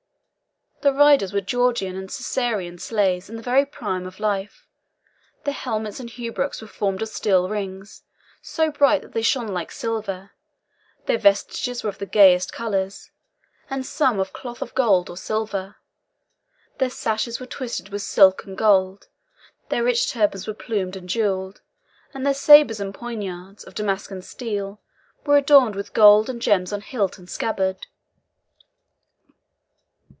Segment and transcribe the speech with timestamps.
[0.83, 4.67] The riders were Georgian and Circassian slaves in the very prime of life.
[5.43, 8.01] Their helmets and hauberks were formed of steel rings,
[8.41, 10.31] so bright that they shone like silver;
[11.05, 13.11] their vestures were of the gayest colours,
[13.69, 15.75] and some of cloth of gold or silver;
[16.79, 19.07] the sashes were twisted with silk and gold,
[19.69, 21.61] their rich turbans were plumed and jewelled,
[22.11, 24.81] and their sabres and poniards, of Damascene steel,
[25.27, 27.85] were adorned with gold and gems on hilt and scabbard.